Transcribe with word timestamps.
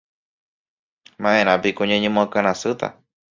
Ma'erãpiko 1.21 1.81
ñañemoakãrasýta 1.89 2.87